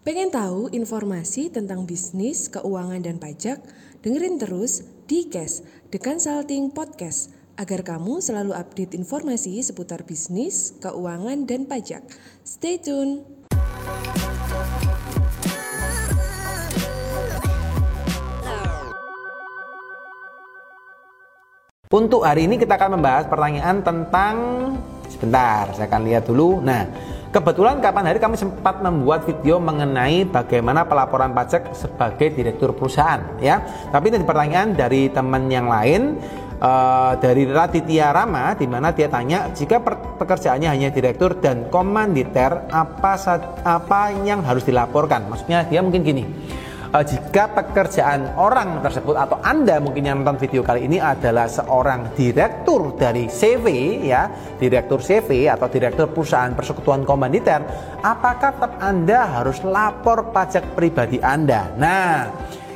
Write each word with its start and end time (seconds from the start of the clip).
Pengen 0.00 0.32
tahu 0.32 0.72
informasi 0.72 1.52
tentang 1.52 1.84
bisnis, 1.84 2.48
keuangan, 2.48 3.04
dan 3.04 3.20
pajak? 3.20 3.60
Dengerin 4.00 4.40
terus 4.40 4.80
di 5.04 5.28
Cash, 5.28 5.60
The 5.92 6.00
Consulting 6.00 6.72
Podcast, 6.72 7.28
agar 7.60 7.84
kamu 7.84 8.24
selalu 8.24 8.56
update 8.56 8.96
informasi 8.96 9.60
seputar 9.60 10.08
bisnis, 10.08 10.72
keuangan, 10.80 11.44
dan 11.44 11.68
pajak. 11.68 12.00
Stay 12.40 12.80
tune! 12.80 13.28
Untuk 21.92 22.24
hari 22.24 22.48
ini 22.48 22.56
kita 22.56 22.80
akan 22.80 22.96
membahas 22.96 23.28
pertanyaan 23.28 23.84
tentang 23.84 24.34
sebentar, 25.12 25.68
saya 25.76 25.92
akan 25.92 26.02
lihat 26.08 26.24
dulu. 26.24 26.64
Nah, 26.64 26.88
Kebetulan 27.30 27.78
kapan 27.78 28.10
hari 28.10 28.18
kami 28.18 28.34
sempat 28.34 28.82
membuat 28.82 29.22
video 29.22 29.62
mengenai 29.62 30.26
bagaimana 30.26 30.82
pelaporan 30.82 31.30
pajak 31.30 31.78
sebagai 31.78 32.34
direktur 32.34 32.74
perusahaan 32.74 33.22
ya. 33.38 33.62
Tapi 33.94 34.10
ini 34.10 34.26
pertanyaan 34.26 34.74
dari 34.74 35.06
teman 35.14 35.46
yang 35.46 35.70
lain 35.70 36.18
uh, 36.58 37.14
dari 37.22 37.46
Raditya 37.46 38.10
Rama 38.10 38.58
di 38.58 38.66
mana 38.66 38.90
dia 38.90 39.06
tanya 39.06 39.46
jika 39.54 39.78
pekerjaannya 40.18 40.74
hanya 40.74 40.90
direktur 40.90 41.38
dan 41.38 41.70
komanditer 41.70 42.66
apa 42.66 43.14
apa 43.62 44.10
yang 44.26 44.42
harus 44.42 44.66
dilaporkan. 44.66 45.30
Maksudnya 45.30 45.70
dia 45.70 45.86
mungkin 45.86 46.02
gini 46.02 46.26
uh, 46.90 47.04
jika 47.04 47.50
pekerjaan 47.50 48.34
orang 48.36 48.82
tersebut 48.82 49.14
atau 49.14 49.38
Anda 49.40 49.78
mungkin 49.78 50.06
yang 50.06 50.22
nonton 50.22 50.42
video 50.42 50.62
kali 50.66 50.86
ini 50.86 50.98
adalah 50.98 51.46
seorang 51.46 52.14
direktur 52.14 52.94
dari 52.98 53.30
CV 53.30 53.66
ya, 54.10 54.30
direktur 54.58 55.02
CV 55.02 55.46
atau 55.46 55.70
direktur 55.70 56.10
perusahaan 56.10 56.52
persekutuan 56.54 57.06
komanditer, 57.06 57.62
apakah 58.02 58.50
tetap 58.58 58.72
Anda 58.82 59.40
harus 59.40 59.62
lapor 59.62 60.34
pajak 60.34 60.74
pribadi 60.74 61.22
Anda? 61.22 61.70
Nah, 61.78 62.26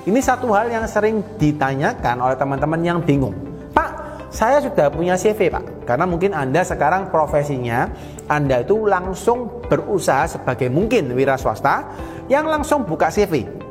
ini 0.06 0.20
satu 0.22 0.50
hal 0.54 0.70
yang 0.70 0.86
sering 0.86 1.22
ditanyakan 1.38 2.22
oleh 2.22 2.36
teman-teman 2.38 2.80
yang 2.82 2.98
bingung. 3.02 3.34
Pak, 3.74 3.90
saya 4.30 4.62
sudah 4.62 4.90
punya 4.94 5.18
CV 5.18 5.50
Pak, 5.50 5.86
karena 5.88 6.06
mungkin 6.06 6.30
Anda 6.32 6.62
sekarang 6.62 7.10
profesinya 7.10 7.90
Anda 8.30 8.62
itu 8.62 8.86
langsung 8.86 9.66
berusaha 9.66 10.30
sebagai 10.30 10.70
mungkin 10.70 11.10
wira 11.12 11.34
swasta 11.34 11.84
yang 12.24 12.48
langsung 12.48 12.88
buka 12.88 13.12
CV 13.12 13.63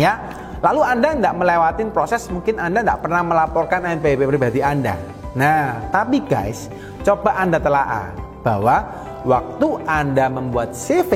ya. 0.00 0.18
Lalu 0.64 0.80
anda 0.80 1.12
tidak 1.12 1.34
melewati 1.36 1.82
proses 1.92 2.24
mungkin 2.32 2.56
anda 2.56 2.80
tidak 2.80 3.04
pernah 3.04 3.20
melaporkan 3.20 3.84
NPWP 3.84 4.32
pribadi 4.32 4.64
anda. 4.64 4.96
Nah 5.36 5.76
tapi 5.92 6.24
guys 6.24 6.72
coba 7.04 7.36
anda 7.36 7.60
telaah 7.60 8.16
bahwa 8.40 8.80
waktu 9.28 9.68
anda 9.84 10.32
membuat 10.32 10.72
CV 10.72 11.12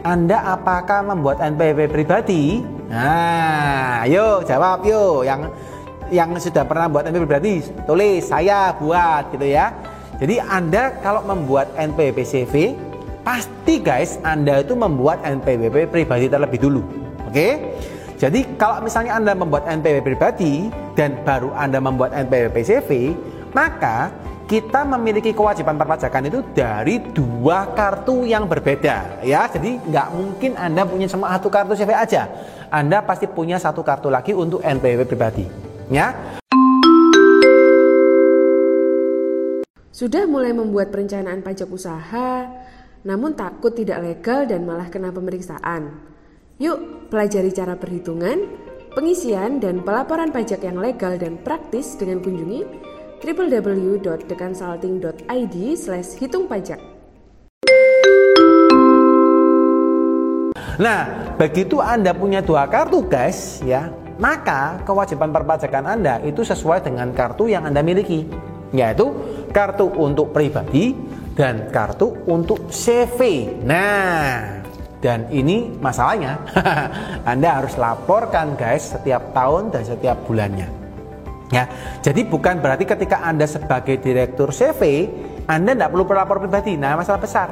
anda 0.00 0.40
apakah 0.56 1.04
membuat 1.12 1.44
NPWP 1.44 1.92
pribadi? 1.92 2.64
Nah 2.88 4.08
yuk 4.08 4.48
jawab 4.48 4.80
yuk 4.88 5.28
yang 5.28 5.52
yang 6.08 6.32
sudah 6.40 6.64
pernah 6.64 6.88
buat 6.88 7.04
NPWP 7.04 7.28
pribadi 7.28 7.52
tulis 7.84 8.32
saya 8.32 8.72
buat 8.80 9.28
gitu 9.28 9.44
ya. 9.44 9.76
Jadi 10.16 10.40
anda 10.40 10.96
kalau 11.04 11.20
membuat 11.20 11.68
NPWP 11.76 12.24
CV 12.24 12.54
pasti 13.28 13.76
guys 13.76 14.16
anda 14.24 14.64
itu 14.64 14.72
membuat 14.72 15.20
NPWP 15.20 15.92
pribadi 15.92 16.32
terlebih 16.32 16.64
dulu 16.64 16.97
Oke. 17.28 17.48
Jadi 18.18 18.58
kalau 18.58 18.82
misalnya 18.82 19.14
Anda 19.14 19.32
membuat 19.36 19.68
NPWP 19.68 20.16
pribadi 20.16 20.72
dan 20.98 21.22
baru 21.22 21.54
Anda 21.54 21.78
membuat 21.78 22.10
NPWP 22.16 22.56
CV, 22.66 22.90
maka 23.54 24.10
kita 24.48 24.80
memiliki 24.82 25.36
kewajiban 25.36 25.76
perpajakan 25.76 26.32
itu 26.32 26.40
dari 26.56 26.98
dua 27.12 27.68
kartu 27.76 28.24
yang 28.24 28.48
berbeda 28.48 29.22
ya. 29.22 29.44
Jadi 29.46 29.76
nggak 29.76 30.08
mungkin 30.16 30.56
anda 30.56 30.88
punya 30.88 31.04
cuma 31.04 31.28
satu 31.36 31.52
kartu 31.52 31.76
CV 31.76 31.92
aja. 31.92 32.26
Anda 32.72 33.04
pasti 33.04 33.28
punya 33.28 33.60
satu 33.60 33.84
kartu 33.84 34.08
lagi 34.08 34.32
untuk 34.32 34.64
NPWP 34.64 35.04
pribadi 35.04 35.44
ya. 35.92 36.16
Sudah 39.92 40.24
mulai 40.24 40.56
membuat 40.56 40.90
perencanaan 40.90 41.44
pajak 41.44 41.68
usaha 41.68 42.48
namun 43.04 43.36
takut 43.36 43.70
tidak 43.76 44.02
legal 44.02 44.48
dan 44.48 44.64
malah 44.66 44.90
kena 44.90 45.14
pemeriksaan 45.14 45.92
Yuk, 46.58 47.06
pelajari 47.06 47.54
cara 47.54 47.78
perhitungan, 47.78 48.50
pengisian, 48.90 49.62
dan 49.62 49.78
pelaporan 49.86 50.34
pajak 50.34 50.66
yang 50.66 50.82
legal 50.82 51.14
dan 51.14 51.38
praktis 51.38 51.94
dengan 51.94 52.18
kunjungi 52.18 52.66
www.theconsulting.id 53.22 55.56
slash 55.78 56.18
hitung 56.18 56.50
pajak. 56.50 56.82
Nah, 60.82 61.30
begitu 61.38 61.78
Anda 61.78 62.10
punya 62.10 62.42
dua 62.42 62.66
kartu 62.66 63.06
guys, 63.06 63.62
ya, 63.62 63.94
maka 64.18 64.82
kewajiban 64.82 65.30
perpajakan 65.30 65.94
Anda 65.94 66.18
itu 66.26 66.42
sesuai 66.42 66.82
dengan 66.82 67.14
kartu 67.14 67.46
yang 67.46 67.70
Anda 67.70 67.86
miliki, 67.86 68.26
yaitu 68.74 69.14
kartu 69.54 69.94
untuk 69.94 70.34
pribadi 70.34 70.98
dan 71.38 71.70
kartu 71.70 72.18
untuk 72.26 72.66
CV. 72.74 73.46
Nah, 73.62 74.57
dan 74.98 75.30
ini 75.30 75.78
masalahnya, 75.78 76.42
Anda 77.30 77.62
harus 77.62 77.78
laporkan 77.78 78.58
guys 78.58 78.98
setiap 78.98 79.30
tahun 79.30 79.70
dan 79.70 79.86
setiap 79.86 80.26
bulannya. 80.26 80.66
Ya, 81.48 81.64
jadi 82.04 82.28
bukan 82.28 82.60
berarti 82.60 82.84
ketika 82.84 83.24
Anda 83.24 83.48
sebagai 83.48 83.96
direktur 84.02 84.52
CV, 84.52 85.08
Anda 85.48 85.72
tidak 85.72 85.90
perlu 85.96 86.04
berlapor 86.04 86.36
pribadi. 86.44 86.76
Nah, 86.76 87.00
masalah 87.00 87.22
besar. 87.22 87.48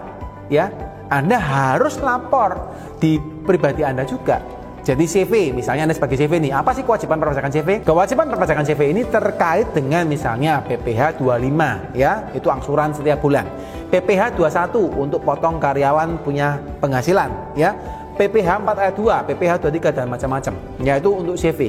Ya, 0.53 0.69
Anda 1.09 1.41
harus 1.41 1.97
lapor 2.03 2.77
di 3.01 3.17
pribadi 3.47 3.87
Anda 3.87 4.05
juga. 4.05 4.43
Jadi 4.87 5.03
CV, 5.03 5.51
misalnya 5.51 5.91
Anda 5.91 5.97
sebagai 5.99 6.15
CV 6.15 6.39
ini, 6.39 6.55
apa 6.55 6.71
sih 6.71 6.87
kewajiban 6.87 7.19
perpajakan 7.19 7.51
CV? 7.51 7.83
Kewajiban 7.83 8.31
perpajakan 8.31 8.63
CV 8.63 8.95
ini 8.95 9.03
terkait 9.03 9.75
dengan 9.75 10.07
misalnya 10.07 10.63
PPh 10.63 11.19
25 11.19 11.97
ya, 11.99 12.31
itu 12.37 12.47
angsuran 12.47 12.95
setiap 12.95 13.19
bulan. 13.19 13.51
PPh 13.87 14.35
21 14.35 14.75
untuk 14.99 15.21
potong 15.23 15.63
karyawan 15.63 16.19
punya 16.23 16.59
penghasilan 16.83 17.31
ya. 17.55 17.73
PPh 18.17 18.65
4 18.65 18.81
ayat 18.81 18.95
2, 18.97 19.29
PPh 19.29 19.53
23 19.61 19.93
dan 19.93 20.07
macam-macam. 20.09 20.55
Yaitu 20.81 21.11
untuk 21.13 21.37
CV. 21.37 21.69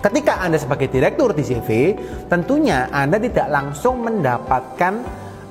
Ketika 0.00 0.40
Anda 0.40 0.56
sebagai 0.56 0.88
direktur 0.88 1.36
di 1.36 1.44
CV, 1.44 1.92
tentunya 2.30 2.88
Anda 2.88 3.20
tidak 3.20 3.50
langsung 3.52 4.00
mendapatkan 4.00 4.94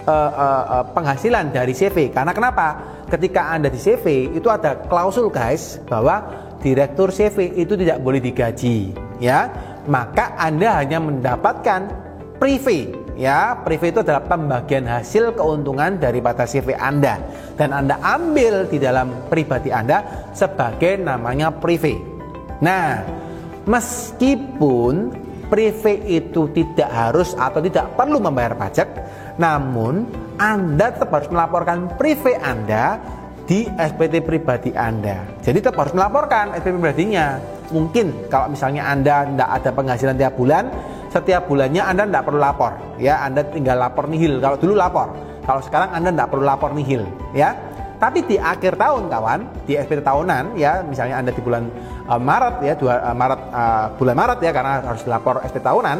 uh, 0.08 0.32
uh, 0.32 0.64
uh, 0.80 0.86
penghasilan 0.90 1.54
dari 1.54 1.76
CV. 1.76 2.10
Karena 2.10 2.34
kenapa? 2.34 2.98
Ketika 3.06 3.54
Anda 3.54 3.70
di 3.70 3.78
CV 3.78 4.34
itu 4.34 4.50
ada 4.50 4.80
klausul 4.90 5.30
guys 5.30 5.78
bahwa 5.86 6.26
direktur 6.66 7.14
CV 7.14 7.54
itu 7.54 7.78
tidak 7.78 8.02
boleh 8.02 8.18
digaji, 8.18 8.96
ya. 9.22 9.52
Maka 9.86 10.34
Anda 10.40 10.82
hanya 10.82 10.98
mendapatkan 10.98 11.82
prive, 12.42 12.90
ya. 13.16 13.58
Prive 13.64 13.92
itu 13.92 14.00
adalah 14.04 14.24
pembagian 14.24 14.86
hasil 14.88 15.36
keuntungan 15.36 15.98
daripada 16.00 16.46
CV 16.46 16.76
Anda 16.76 17.20
dan 17.56 17.72
Anda 17.72 18.00
ambil 18.04 18.68
di 18.70 18.78
dalam 18.78 19.28
pribadi 19.32 19.72
Anda 19.72 20.30
sebagai 20.36 21.00
namanya 21.02 21.52
prive. 21.52 21.98
Nah, 22.64 23.04
meskipun 23.68 25.12
prive 25.48 26.02
itu 26.08 26.48
tidak 26.52 26.90
harus 26.92 27.36
atau 27.36 27.60
tidak 27.60 27.96
perlu 27.96 28.20
membayar 28.20 28.56
pajak, 28.56 28.88
namun 29.40 30.08
Anda 30.40 30.92
tetap 30.92 31.12
harus 31.12 31.30
melaporkan 31.32 31.96
prive 32.00 32.36
Anda 32.40 33.00
di 33.46 33.70
SPT 33.78 34.26
pribadi 34.26 34.74
Anda. 34.74 35.22
Jadi 35.46 35.62
tetap 35.62 35.78
harus 35.78 35.94
melaporkan 35.94 36.58
SPT 36.58 36.82
pribadinya. 36.82 37.38
Mungkin 37.70 38.30
kalau 38.30 38.54
misalnya 38.54 38.86
Anda 38.90 39.26
tidak 39.26 39.50
ada 39.62 39.70
penghasilan 39.74 40.16
tiap 40.18 40.34
bulan, 40.38 40.70
setiap 41.16 41.48
bulannya 41.48 41.80
Anda 41.80 42.04
tidak 42.04 42.24
perlu 42.28 42.40
lapor. 42.44 42.76
Ya, 43.00 43.24
Anda 43.24 43.48
tinggal 43.48 43.80
lapor 43.80 44.12
nihil. 44.12 44.44
Kalau 44.44 44.60
dulu 44.60 44.76
lapor, 44.76 45.16
kalau 45.48 45.64
sekarang 45.64 45.96
Anda 45.96 46.12
tidak 46.12 46.28
perlu 46.36 46.44
lapor 46.44 46.76
nihil. 46.76 47.08
Ya, 47.32 47.56
tapi 47.96 48.28
di 48.28 48.36
akhir 48.36 48.76
tahun 48.76 49.08
kawan, 49.08 49.40
di 49.64 49.80
SPT 49.80 50.04
tahunan 50.04 50.60
ya, 50.60 50.84
misalnya 50.84 51.24
Anda 51.24 51.32
di 51.32 51.40
bulan 51.40 51.72
uh, 52.12 52.20
Maret 52.20 52.56
ya, 52.68 52.74
dua, 52.76 53.00
uh, 53.00 53.16
Maret 53.16 53.42
uh, 53.56 53.86
bulan 53.96 54.16
Maret 54.20 54.40
ya 54.44 54.52
karena 54.52 54.74
harus 54.84 55.04
lapor 55.08 55.40
SPT 55.48 55.64
tahunan, 55.64 55.98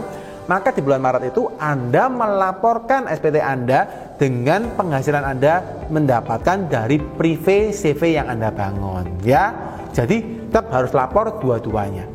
maka 0.52 0.76
di 0.76 0.82
bulan 0.84 1.00
Maret 1.00 1.32
itu 1.32 1.48
Anda 1.56 2.12
melaporkan 2.12 3.08
SPT 3.08 3.40
Anda 3.40 4.12
dengan 4.20 4.76
penghasilan 4.76 5.24
Anda 5.24 5.64
mendapatkan 5.88 6.68
dari 6.68 7.00
prive 7.00 7.72
CV 7.72 8.20
yang 8.20 8.28
Anda 8.28 8.52
bangun 8.52 9.24
ya. 9.24 9.56
Jadi 9.96 10.52
tetap 10.52 10.68
harus 10.76 10.92
lapor 10.92 11.40
dua-duanya. 11.40 12.15